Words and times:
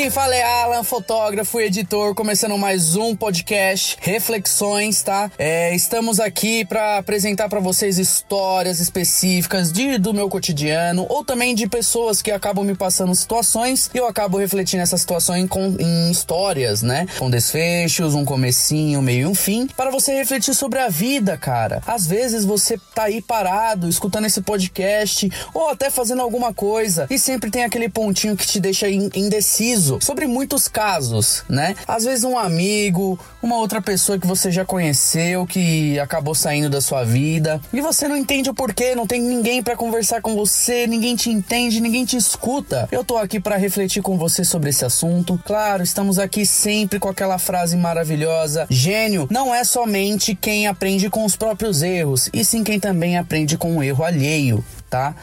quem 0.00 0.08
fala 0.08 0.34
é 0.34 0.42
Alan, 0.42 0.82
fotógrafo 0.82 1.60
e 1.60 1.66
editor, 1.66 2.14
começando 2.14 2.56
mais 2.56 2.96
um 2.96 3.14
podcast 3.14 3.98
Reflexões, 4.00 5.02
tá? 5.02 5.30
É, 5.38 5.74
estamos 5.74 6.18
aqui 6.18 6.64
para 6.64 6.96
apresentar 6.96 7.50
para 7.50 7.60
vocês 7.60 7.98
histórias 7.98 8.80
específicas 8.80 9.70
de, 9.70 9.98
do 9.98 10.14
meu 10.14 10.30
cotidiano 10.30 11.04
ou 11.06 11.22
também 11.22 11.54
de 11.54 11.68
pessoas 11.68 12.22
que 12.22 12.30
acabam 12.30 12.64
me 12.64 12.74
passando 12.74 13.14
situações 13.14 13.90
e 13.92 13.98
eu 13.98 14.06
acabo 14.06 14.38
refletindo 14.38 14.82
essas 14.82 15.02
situações 15.02 15.46
com, 15.50 15.76
em 15.78 16.10
histórias, 16.10 16.80
né? 16.80 17.06
Com 17.18 17.28
desfechos, 17.28 18.14
um 18.14 18.24
comecinho, 18.24 19.02
meio 19.02 19.24
e 19.24 19.26
um 19.26 19.34
fim, 19.34 19.66
para 19.66 19.90
você 19.90 20.14
refletir 20.14 20.54
sobre 20.54 20.78
a 20.78 20.88
vida, 20.88 21.36
cara. 21.36 21.82
Às 21.86 22.06
vezes 22.06 22.46
você 22.46 22.80
tá 22.94 23.02
aí 23.02 23.20
parado, 23.20 23.86
escutando 23.86 24.24
esse 24.24 24.40
podcast 24.40 25.30
ou 25.52 25.68
até 25.68 25.90
fazendo 25.90 26.22
alguma 26.22 26.54
coisa 26.54 27.06
e 27.10 27.18
sempre 27.18 27.50
tem 27.50 27.64
aquele 27.64 27.90
pontinho 27.90 28.34
que 28.34 28.46
te 28.46 28.58
deixa 28.58 28.88
indeciso 28.88 29.89
sobre 30.00 30.26
muitos 30.26 30.68
casos, 30.68 31.42
né? 31.48 31.74
Às 31.86 32.04
vezes 32.04 32.24
um 32.24 32.38
amigo, 32.38 33.18
uma 33.42 33.56
outra 33.56 33.80
pessoa 33.80 34.18
que 34.18 34.26
você 34.26 34.50
já 34.50 34.64
conheceu 34.64 35.46
que 35.46 35.98
acabou 35.98 36.34
saindo 36.34 36.68
da 36.68 36.80
sua 36.80 37.04
vida 37.04 37.60
e 37.72 37.80
você 37.80 38.06
não 38.06 38.16
entende 38.16 38.50
o 38.50 38.54
porquê, 38.54 38.94
não 38.94 39.06
tem 39.06 39.20
ninguém 39.20 39.62
para 39.62 39.76
conversar 39.76 40.20
com 40.20 40.34
você, 40.36 40.86
ninguém 40.86 41.16
te 41.16 41.30
entende, 41.30 41.80
ninguém 41.80 42.04
te 42.04 42.16
escuta. 42.16 42.88
Eu 42.92 43.02
tô 43.02 43.16
aqui 43.16 43.40
para 43.40 43.56
refletir 43.56 44.02
com 44.02 44.16
você 44.16 44.44
sobre 44.44 44.70
esse 44.70 44.84
assunto. 44.84 45.40
Claro, 45.44 45.82
estamos 45.82 46.18
aqui 46.18 46.44
sempre 46.44 46.98
com 46.98 47.08
aquela 47.08 47.38
frase 47.38 47.76
maravilhosa: 47.76 48.66
gênio 48.68 49.26
não 49.30 49.54
é 49.54 49.64
somente 49.64 50.34
quem 50.34 50.66
aprende 50.66 51.08
com 51.08 51.24
os 51.24 51.36
próprios 51.36 51.82
erros, 51.82 52.28
e 52.32 52.44
sim 52.44 52.62
quem 52.62 52.78
também 52.78 53.16
aprende 53.16 53.56
com 53.56 53.76
o 53.76 53.82
erro 53.82 54.04
alheio 54.04 54.64
tá? 54.90 55.14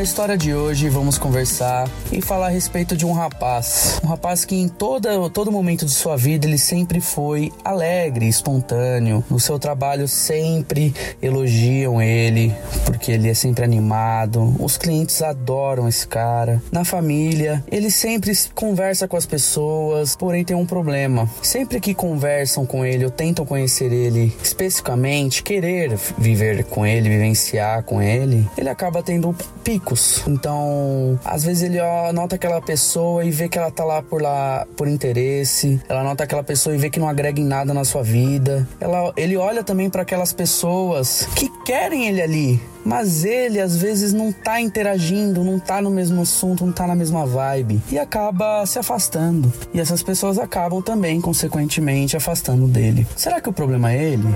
Na 0.00 0.04
história 0.04 0.34
de 0.34 0.54
hoje 0.54 0.88
vamos 0.88 1.18
conversar 1.18 1.86
e 2.10 2.22
falar 2.22 2.46
a 2.46 2.48
respeito 2.48 2.96
de 2.96 3.04
um 3.04 3.12
rapaz. 3.12 4.00
Um 4.02 4.06
rapaz 4.06 4.46
que 4.46 4.56
em 4.56 4.66
toda, 4.66 5.28
todo 5.28 5.52
momento 5.52 5.84
de 5.84 5.90
sua 5.90 6.16
vida 6.16 6.46
ele 6.46 6.56
sempre 6.56 7.02
foi 7.02 7.52
alegre, 7.62 8.26
espontâneo. 8.26 9.22
No 9.28 9.38
seu 9.38 9.58
trabalho 9.58 10.08
sempre 10.08 10.94
elogiam 11.20 12.00
ele, 12.00 12.54
porque 12.86 13.12
ele 13.12 13.28
é 13.28 13.34
sempre 13.34 13.62
animado. 13.62 14.56
Os 14.58 14.78
clientes 14.78 15.20
adoram 15.20 15.86
esse 15.86 16.08
cara. 16.08 16.62
Na 16.72 16.82
família, 16.82 17.62
ele 17.70 17.90
sempre 17.90 18.32
conversa 18.54 19.06
com 19.06 19.18
as 19.18 19.26
pessoas, 19.26 20.16
porém 20.16 20.46
tem 20.46 20.56
um 20.56 20.64
problema. 20.64 21.28
Sempre 21.42 21.78
que 21.78 21.92
conversam 21.92 22.64
com 22.64 22.86
ele 22.86 23.04
ou 23.04 23.10
tentam 23.10 23.44
conhecer 23.44 23.92
ele 23.92 24.34
especificamente, 24.42 25.42
querer 25.42 25.94
viver 26.16 26.64
com 26.64 26.86
ele, 26.86 27.10
vivenciar 27.10 27.82
com 27.82 28.00
ele, 28.00 28.48
ele 28.56 28.70
acaba 28.70 29.02
tendo 29.02 29.36
pico 29.62 29.89
Então, 30.26 31.18
às 31.24 31.44
vezes 31.44 31.62
ele 31.62 31.80
ó, 31.80 32.12
nota 32.12 32.36
aquela 32.36 32.60
pessoa 32.60 33.24
e 33.24 33.30
vê 33.30 33.48
que 33.48 33.58
ela 33.58 33.70
tá 33.70 33.84
lá 33.84 34.02
por 34.02 34.22
lá 34.22 34.66
por 34.76 34.88
interesse. 34.88 35.80
Ela 35.88 36.02
nota 36.02 36.24
aquela 36.24 36.42
pessoa 36.42 36.74
e 36.74 36.78
vê 36.78 36.90
que 36.90 37.00
não 37.00 37.08
agrega 37.08 37.40
em 37.40 37.44
nada 37.44 37.72
na 37.74 37.84
sua 37.84 38.02
vida. 38.02 38.66
Ela, 38.80 39.12
ele 39.16 39.36
olha 39.36 39.64
também 39.64 39.90
para 39.90 40.02
aquelas 40.02 40.32
pessoas 40.32 41.28
que 41.34 41.48
querem 41.64 42.08
ele 42.08 42.22
ali, 42.22 42.60
mas 42.84 43.24
ele 43.24 43.60
às 43.60 43.76
vezes 43.76 44.12
não 44.12 44.32
tá 44.32 44.60
interagindo, 44.60 45.44
não 45.44 45.58
tá 45.58 45.80
no 45.80 45.90
mesmo 45.90 46.22
assunto, 46.22 46.64
não 46.64 46.72
tá 46.72 46.86
na 46.86 46.94
mesma 46.94 47.26
vibe 47.26 47.80
e 47.90 47.98
acaba 47.98 48.64
se 48.66 48.78
afastando. 48.78 49.52
E 49.72 49.80
essas 49.80 50.02
pessoas 50.02 50.38
acabam 50.38 50.82
também, 50.82 51.20
consequentemente, 51.20 52.16
afastando 52.16 52.66
dele. 52.66 53.06
Será 53.16 53.40
que 53.40 53.48
o 53.48 53.52
problema 53.52 53.92
é 53.92 54.02
ele? 54.02 54.28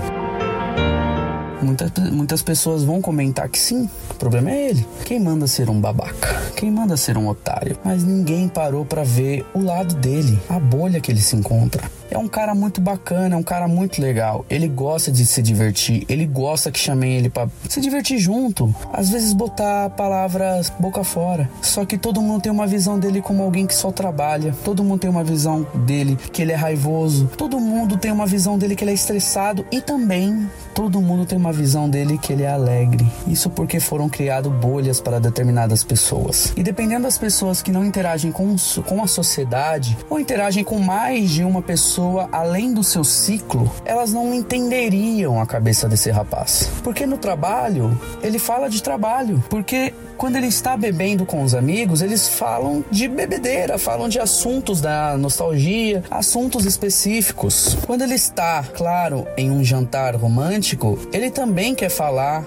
Muitas, 1.61 1.91
muitas 2.11 2.41
pessoas 2.41 2.83
vão 2.83 3.01
comentar 3.01 3.49
que 3.49 3.59
sim, 3.59 3.89
o 4.09 4.13
problema 4.15 4.51
é 4.51 4.69
ele. 4.69 4.85
Quem 5.05 5.19
manda 5.19 5.47
ser 5.47 5.69
um 5.69 5.79
babaca? 5.79 6.41
Quem 6.55 6.71
manda 6.71 6.97
ser 6.97 7.17
um 7.17 7.27
otário? 7.27 7.77
Mas 7.83 8.03
ninguém 8.03 8.47
parou 8.47 8.85
para 8.85 9.03
ver 9.03 9.45
o 9.53 9.59
lado 9.59 9.95
dele, 9.95 10.39
a 10.49 10.59
bolha 10.59 10.99
que 10.99 11.11
ele 11.11 11.21
se 11.21 11.35
encontra. 11.35 11.83
É 12.09 12.17
um 12.17 12.27
cara 12.27 12.53
muito 12.53 12.79
bacana, 12.79 13.35
é 13.35 13.37
um 13.37 13.43
cara 13.43 13.67
muito 13.67 14.01
legal. 14.01 14.45
Ele 14.49 14.67
gosta 14.67 15.11
de 15.11 15.25
se 15.25 15.41
divertir, 15.41 16.05
ele 16.07 16.25
gosta 16.25 16.71
que 16.71 16.79
chamem 16.79 17.17
ele 17.17 17.29
para 17.29 17.49
se 17.67 17.81
divertir 17.81 18.19
junto. 18.19 18.73
Às 18.93 19.09
vezes 19.09 19.33
botar 19.33 19.89
palavras 19.91 20.71
boca 20.79 21.03
fora. 21.03 21.49
Só 21.61 21.83
que 21.83 21.97
todo 21.97 22.21
mundo 22.21 22.41
tem 22.41 22.51
uma 22.51 22.67
visão 22.67 22.99
dele 22.99 23.21
como 23.21 23.43
alguém 23.43 23.65
que 23.65 23.73
só 23.73 23.91
trabalha. 23.91 24.55
Todo 24.63 24.83
mundo 24.83 24.99
tem 24.99 25.09
uma 25.09 25.23
visão 25.23 25.65
dele 25.73 26.17
que 26.31 26.41
ele 26.41 26.51
é 26.51 26.55
raivoso. 26.55 27.29
Todo 27.37 27.59
mundo 27.59 27.97
tem 27.97 28.11
uma 28.11 28.25
visão 28.25 28.57
dele 28.57 28.75
que 28.75 28.83
ele 28.83 28.91
é 28.91 28.95
estressado 28.95 29.65
e 29.71 29.81
também 29.81 30.47
todo 30.75 31.01
mundo 31.01 31.25
tem 31.25 31.37
uma 31.37 31.53
visão 31.53 31.89
dele 31.89 32.17
que 32.17 32.33
ele 32.33 32.43
é 32.43 32.51
alegre. 32.51 33.07
Isso 33.25 33.49
porque 33.49 33.79
foram 33.79 34.09
criadas 34.09 34.51
bolhas 34.51 34.99
para 34.99 35.19
determinadas 35.19 35.85
pessoas. 35.85 36.53
E 36.57 36.61
dependendo 36.61 37.03
das 37.03 37.17
pessoas 37.17 37.61
que 37.61 37.71
não 37.71 37.85
interagem 37.85 38.29
com, 38.29 38.53
com 38.85 39.01
a 39.01 39.07
sociedade 39.07 39.97
ou 40.09 40.19
interagem 40.19 40.65
com 40.65 40.77
mais 40.77 41.31
de 41.31 41.45
uma 41.45 41.61
pessoa 41.61 42.27
além 42.29 42.73
do 42.73 42.83
seu 42.83 43.05
ciclo, 43.05 43.71
elas 43.85 44.11
não 44.11 44.33
entenderiam 44.33 45.39
a 45.39 45.45
cabeça 45.45 45.87
desse 45.87 46.11
rapaz. 46.11 46.69
Porque 46.83 47.05
no 47.05 47.17
trabalho, 47.17 47.97
ele 48.21 48.37
fala 48.37 48.69
de 48.69 48.83
trabalho. 48.83 49.41
Porque 49.49 49.93
quando 50.17 50.35
ele 50.35 50.47
está 50.47 50.75
bebendo 50.75 51.25
com 51.25 51.41
os 51.41 51.53
amigos, 51.53 52.01
eles 52.01 52.27
falam 52.27 52.83
de 52.91 53.07
bebedeira, 53.07 53.77
falam 53.77 54.09
de 54.09 54.19
assuntos 54.19 54.81
da 54.81 55.17
nostalgia, 55.17 56.03
assuntos 56.11 56.65
específicos. 56.65 57.77
Quando 57.85 58.01
ele 58.01 58.15
está, 58.15 58.63
claro, 58.63 59.25
em 59.37 59.51
um 59.51 59.63
jantar 59.63 60.15
romântico, 60.15 60.64
ele 61.13 61.31
também 61.31 61.45
também 61.55 61.73
quer 61.73 61.89
falar 61.89 62.43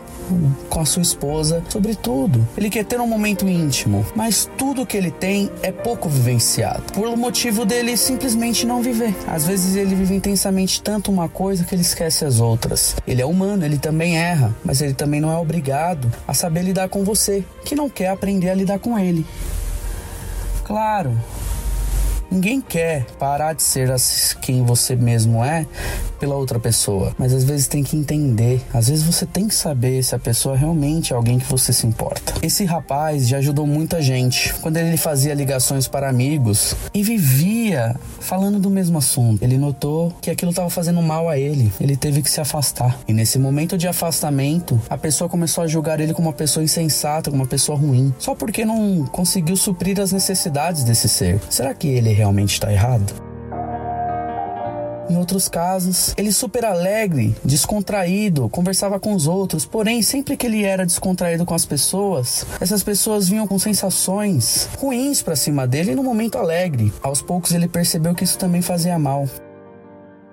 com 0.68 0.80
a 0.80 0.84
sua 0.84 1.02
esposa 1.02 1.62
sobre 1.68 1.94
tudo. 1.94 2.46
Ele 2.56 2.68
quer 2.68 2.84
ter 2.84 3.00
um 3.00 3.06
momento 3.06 3.48
íntimo, 3.48 4.04
mas 4.14 4.50
tudo 4.58 4.84
que 4.84 4.96
ele 4.96 5.10
tem 5.10 5.50
é 5.62 5.72
pouco 5.72 6.08
vivenciado, 6.08 6.82
por 6.92 7.16
motivo 7.16 7.64
dele 7.64 7.96
simplesmente 7.96 8.66
não 8.66 8.82
viver. 8.82 9.14
Às 9.26 9.46
vezes 9.46 9.76
ele 9.76 9.94
vive 9.94 10.14
intensamente 10.14 10.82
tanto 10.82 11.10
uma 11.10 11.28
coisa 11.28 11.64
que 11.64 11.74
ele 11.74 11.82
esquece 11.82 12.24
as 12.24 12.38
outras. 12.38 12.96
Ele 13.06 13.22
é 13.22 13.26
humano, 13.26 13.64
ele 13.64 13.78
também 13.78 14.18
erra, 14.18 14.54
mas 14.64 14.82
ele 14.82 14.94
também 14.94 15.20
não 15.20 15.32
é 15.32 15.36
obrigado 15.36 16.12
a 16.26 16.34
saber 16.34 16.62
lidar 16.62 16.88
com 16.88 17.04
você, 17.04 17.42
que 17.64 17.74
não 17.74 17.88
quer 17.88 18.08
aprender 18.08 18.50
a 18.50 18.54
lidar 18.54 18.78
com 18.78 18.98
ele. 18.98 19.24
Claro, 20.64 21.16
Ninguém 22.30 22.60
quer 22.60 23.06
parar 23.18 23.54
de 23.54 23.62
ser 23.62 23.88
quem 24.42 24.62
você 24.62 24.94
mesmo 24.94 25.42
é 25.42 25.66
pela 26.20 26.34
outra 26.34 26.58
pessoa, 26.58 27.14
mas 27.16 27.32
às 27.32 27.44
vezes 27.44 27.68
tem 27.68 27.82
que 27.82 27.96
entender, 27.96 28.60
às 28.74 28.88
vezes 28.88 29.04
você 29.04 29.24
tem 29.24 29.46
que 29.46 29.54
saber 29.54 30.02
se 30.02 30.14
a 30.14 30.18
pessoa 30.18 30.56
realmente 30.56 31.12
é 31.12 31.16
alguém 31.16 31.38
que 31.38 31.50
você 31.50 31.72
se 31.72 31.86
importa. 31.86 32.34
Esse 32.42 32.64
rapaz 32.64 33.28
já 33.28 33.38
ajudou 33.38 33.66
muita 33.66 34.02
gente 34.02 34.52
quando 34.54 34.76
ele 34.76 34.96
fazia 34.96 35.32
ligações 35.32 35.86
para 35.86 36.08
amigos 36.08 36.74
e 36.92 37.02
vivia 37.02 37.94
falando 38.20 38.58
do 38.58 38.68
mesmo 38.68 38.98
assunto. 38.98 39.42
Ele 39.42 39.56
notou 39.56 40.12
que 40.20 40.30
aquilo 40.30 40.50
estava 40.50 40.68
fazendo 40.68 41.00
mal 41.00 41.28
a 41.28 41.38
ele, 41.38 41.72
ele 41.80 41.96
teve 41.96 42.20
que 42.20 42.30
se 42.30 42.40
afastar. 42.40 42.98
E 43.06 43.12
nesse 43.12 43.38
momento 43.38 43.78
de 43.78 43.86
afastamento, 43.86 44.80
a 44.90 44.98
pessoa 44.98 45.30
começou 45.30 45.64
a 45.64 45.66
julgar 45.66 46.00
ele 46.00 46.12
como 46.12 46.28
uma 46.28 46.34
pessoa 46.34 46.64
insensata, 46.64 47.30
como 47.30 47.42
uma 47.42 47.48
pessoa 47.48 47.78
ruim, 47.78 48.12
só 48.18 48.34
porque 48.34 48.64
não 48.64 49.06
conseguiu 49.06 49.56
suprir 49.56 50.00
as 50.00 50.12
necessidades 50.12 50.84
desse 50.84 51.08
ser. 51.08 51.40
Será 51.48 51.72
que 51.72 51.88
ele 51.88 52.17
realmente 52.18 52.54
está 52.54 52.72
errado? 52.72 53.28
Em 55.08 55.16
outros 55.16 55.48
casos, 55.48 56.12
ele 56.18 56.30
super 56.30 56.66
alegre, 56.66 57.34
descontraído, 57.42 58.46
conversava 58.50 59.00
com 59.00 59.14
os 59.14 59.26
outros, 59.26 59.64
porém, 59.64 60.02
sempre 60.02 60.36
que 60.36 60.46
ele 60.46 60.64
era 60.64 60.84
descontraído 60.84 61.46
com 61.46 61.54
as 61.54 61.64
pessoas, 61.64 62.44
essas 62.60 62.82
pessoas 62.82 63.26
vinham 63.26 63.46
com 63.46 63.58
sensações 63.58 64.68
ruins 64.76 65.22
para 65.22 65.34
cima 65.34 65.66
dele 65.66 65.94
no 65.94 66.02
momento 66.02 66.36
alegre. 66.36 66.92
Aos 67.02 67.22
poucos 67.22 67.52
ele 67.52 67.66
percebeu 67.66 68.14
que 68.14 68.24
isso 68.24 68.36
também 68.36 68.60
fazia 68.60 68.98
mal. 68.98 69.26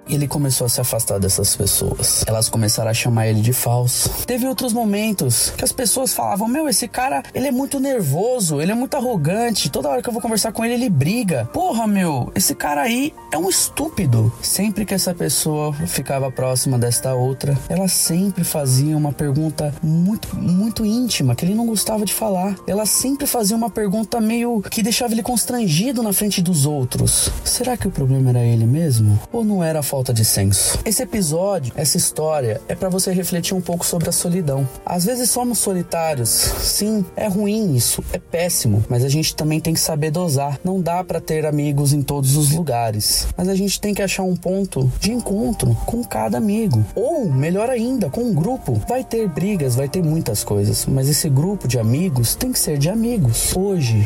Ele 0.07 0.27
começou 0.27 0.65
a 0.65 0.69
se 0.69 0.79
afastar 0.79 1.19
dessas 1.19 1.55
pessoas. 1.55 2.23
Elas 2.27 2.49
começaram 2.49 2.91
a 2.91 2.93
chamar 2.93 3.27
ele 3.27 3.41
de 3.41 3.53
falso. 3.53 4.09
Teve 4.25 4.47
outros 4.47 4.73
momentos 4.73 5.51
que 5.57 5.63
as 5.63 5.71
pessoas 5.71 6.13
falavam: 6.13 6.47
Meu, 6.47 6.67
esse 6.67 6.87
cara, 6.87 7.23
ele 7.33 7.47
é 7.47 7.51
muito 7.51 7.79
nervoso, 7.79 8.61
ele 8.61 8.71
é 8.71 8.75
muito 8.75 8.95
arrogante. 8.95 9.69
Toda 9.69 9.89
hora 9.89 10.01
que 10.01 10.09
eu 10.09 10.13
vou 10.13 10.21
conversar 10.21 10.51
com 10.51 10.63
ele, 10.63 10.75
ele 10.75 10.89
briga. 10.89 11.49
Porra, 11.51 11.87
meu, 11.87 12.31
esse 12.35 12.53
cara 12.53 12.81
aí 12.81 13.13
é 13.31 13.37
um 13.37 13.49
estúpido. 13.49 14.31
Sempre 14.41 14.85
que 14.85 14.93
essa 14.93 15.13
pessoa 15.13 15.73
ficava 15.73 16.31
próxima 16.31 16.77
desta 16.77 17.13
outra, 17.13 17.57
ela 17.67 17.87
sempre 17.87 18.43
fazia 18.43 18.95
uma 18.95 19.11
pergunta 19.11 19.73
muito, 19.81 20.35
muito 20.35 20.85
íntima 20.85 21.35
que 21.35 21.45
ele 21.45 21.55
não 21.55 21.65
gostava 21.65 22.05
de 22.05 22.13
falar. 22.13 22.55
Ela 22.67 22.85
sempre 22.85 23.25
fazia 23.25 23.55
uma 23.55 23.69
pergunta 23.69 24.21
meio 24.21 24.61
que 24.61 24.83
deixava 24.83 25.13
ele 25.13 25.23
constrangido 25.23 26.03
na 26.03 26.13
frente 26.13 26.41
dos 26.41 26.65
outros. 26.65 27.29
Será 27.43 27.75
que 27.75 27.87
o 27.87 27.91
problema 27.91 28.29
era 28.29 28.43
ele 28.43 28.65
mesmo? 28.65 29.19
Ou 29.31 29.43
não 29.43 29.63
era 29.63 29.79
a 29.79 29.83
falta 29.95 30.13
de 30.13 30.25
senso. 30.25 30.77
Esse 30.83 31.03
episódio, 31.03 31.71
essa 31.73 31.95
história, 31.95 32.59
é 32.67 32.75
para 32.75 32.89
você 32.89 33.13
refletir 33.13 33.55
um 33.55 33.61
pouco 33.61 33.85
sobre 33.85 34.09
a 34.09 34.11
solidão. 34.11 34.67
Às 34.85 35.05
vezes 35.05 35.29
somos 35.29 35.57
solitários, 35.57 36.27
sim, 36.27 37.05
é 37.15 37.29
ruim 37.29 37.73
isso, 37.73 38.03
é 38.11 38.19
péssimo, 38.19 38.83
mas 38.89 39.05
a 39.05 39.07
gente 39.07 39.33
também 39.33 39.61
tem 39.61 39.73
que 39.73 39.79
saber 39.79 40.11
dosar. 40.11 40.59
Não 40.65 40.81
dá 40.81 41.01
para 41.01 41.21
ter 41.21 41.45
amigos 41.45 41.93
em 41.93 42.01
todos 42.01 42.35
os 42.35 42.51
lugares, 42.51 43.25
mas 43.37 43.47
a 43.47 43.55
gente 43.55 43.79
tem 43.79 43.93
que 43.93 44.01
achar 44.01 44.23
um 44.23 44.35
ponto 44.35 44.91
de 44.99 45.13
encontro 45.13 45.73
com 45.85 46.03
cada 46.03 46.39
amigo. 46.39 46.83
Ou, 46.93 47.31
melhor 47.31 47.69
ainda, 47.69 48.09
com 48.09 48.21
um 48.21 48.33
grupo. 48.33 48.73
Vai 48.89 49.01
ter 49.01 49.29
brigas, 49.29 49.75
vai 49.75 49.87
ter 49.87 50.03
muitas 50.03 50.43
coisas, 50.43 50.85
mas 50.85 51.07
esse 51.07 51.29
grupo 51.29 51.69
de 51.69 51.79
amigos 51.79 52.35
tem 52.35 52.51
que 52.51 52.59
ser 52.59 52.77
de 52.77 52.89
amigos. 52.89 53.55
Hoje, 53.55 54.05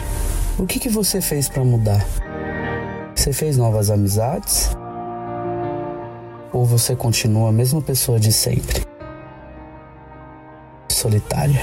o 0.60 0.68
que, 0.68 0.78
que 0.78 0.90
você 0.90 1.20
fez 1.20 1.50
para 1.50 1.64
mudar? 1.64 2.06
Você 3.16 3.34
fez 3.34 3.58
novas 3.58 3.90
amizades? 3.90 4.70
Ou 6.52 6.66
você 6.66 6.96
continua 6.96 7.50
a 7.50 7.52
mesma 7.52 7.82
pessoa 7.82 8.20
de 8.20 8.32
sempre? 8.32 8.86
Solitária. 10.90 11.62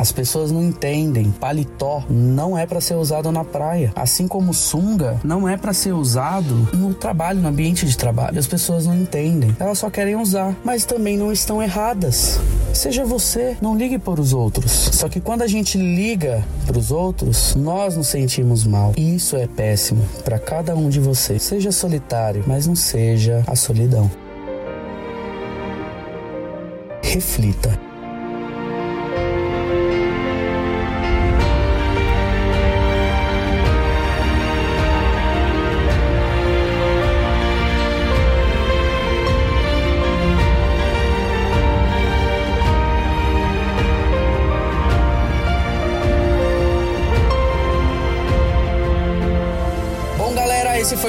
As 0.00 0.10
pessoas 0.10 0.50
não 0.50 0.62
entendem. 0.62 1.30
Paletó 1.30 2.02
não 2.08 2.56
é 2.56 2.64
para 2.64 2.80
ser 2.80 2.94
usado 2.94 3.30
na 3.30 3.44
praia, 3.44 3.92
assim 3.94 4.26
como 4.26 4.54
sunga 4.54 5.20
não 5.22 5.46
é 5.46 5.58
para 5.58 5.74
ser 5.74 5.92
usado 5.92 6.54
no 6.72 6.94
trabalho, 6.94 7.40
no 7.40 7.48
ambiente 7.48 7.84
de 7.84 7.94
trabalho. 7.98 8.38
As 8.38 8.46
pessoas 8.46 8.86
não 8.86 8.96
entendem. 8.96 9.54
Elas 9.60 9.76
só 9.76 9.90
querem 9.90 10.16
usar, 10.16 10.56
mas 10.64 10.86
também 10.86 11.18
não 11.18 11.30
estão 11.30 11.62
erradas. 11.62 12.40
Seja 12.72 13.04
você, 13.04 13.58
não 13.60 13.76
ligue 13.76 13.98
para 13.98 14.18
os 14.18 14.32
outros. 14.32 14.72
Só 14.72 15.06
que 15.06 15.20
quando 15.20 15.42
a 15.42 15.46
gente 15.46 15.76
liga 15.76 16.42
para 16.64 16.78
os 16.78 16.90
outros, 16.90 17.54
nós 17.54 17.94
nos 17.94 18.08
sentimos 18.08 18.64
mal. 18.64 18.94
E 18.96 19.16
isso 19.16 19.36
é 19.36 19.46
péssimo 19.46 20.02
para 20.24 20.38
cada 20.38 20.74
um 20.74 20.88
de 20.88 20.98
vocês. 20.98 21.42
Seja 21.42 21.70
solitário, 21.70 22.42
mas 22.46 22.66
não 22.66 22.74
seja 22.74 23.44
a 23.46 23.54
solidão. 23.54 24.10
Reflita. 27.02 27.89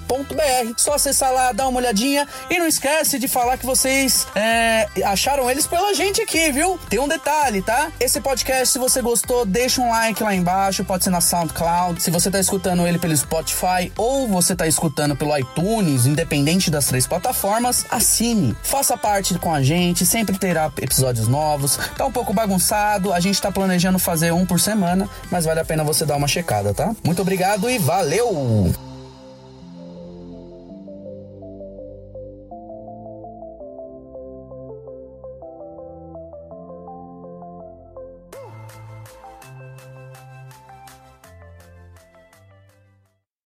Só 0.77 0.93
acessar 0.93 1.33
lá, 1.33 1.51
dar 1.51 1.67
uma 1.67 1.79
olhadinha 1.79 2.25
e 2.49 2.57
não 2.57 2.65
esquece 2.65 3.19
de 3.19 3.27
falar 3.27 3.57
que 3.57 3.65
vocês 3.65 4.25
é, 4.35 4.87
acharam 5.03 5.51
eles 5.51 5.67
pela 5.67 5.93
gente 5.93 6.21
aqui, 6.21 6.51
viu? 6.51 6.79
Tem 6.89 6.99
um 6.99 7.07
detalhe, 7.07 7.61
tá? 7.61 7.91
Esse 7.99 8.21
podcast, 8.21 8.69
se 8.69 8.79
você 8.79 9.01
gostou, 9.01 9.45
deixa 9.45 9.81
um 9.81 9.89
like 9.89 10.23
lá 10.23 10.33
embaixo, 10.33 10.85
pode 10.85 11.03
ser 11.03 11.09
na 11.09 11.19
SoundCloud. 11.19 12.01
Se 12.01 12.09
você 12.09 12.31
tá 12.31 12.39
escutando 12.39 12.87
ele 12.87 12.97
pelo 12.97 13.15
Spotify 13.15 13.91
ou 13.97 14.27
você 14.27 14.55
tá 14.55 14.65
escutando 14.65 15.15
pelo 15.15 15.37
iTunes, 15.37 16.05
independente 16.05 16.71
das 16.71 16.85
três 16.85 17.05
plataformas, 17.05 17.85
assine. 17.91 18.55
Faça 18.63 18.97
parte 18.97 19.37
com 19.37 19.53
a 19.53 19.61
gente, 19.61 20.05
sempre 20.05 20.37
terá 20.37 20.71
episódios 20.81 21.27
novos. 21.27 21.77
Tá 21.97 22.05
um 22.05 22.11
pouco 22.11 22.33
bagunçado, 22.33 23.11
a 23.11 23.19
gente 23.19 23.41
tá 23.41 23.51
planejando 23.51 23.99
fazer 23.99 24.31
um 24.31 24.45
por 24.45 24.59
semana, 24.59 25.09
mas 25.29 25.45
vale 25.45 25.59
a 25.59 25.65
pena 25.65 25.83
você 25.83 26.05
dar 26.07 26.15
uma 26.15 26.27
checada, 26.27 26.73
tá? 26.73 26.95
Muito 27.03 27.21
obrigado 27.21 27.69
e 27.69 27.77
valeu! 27.77 28.73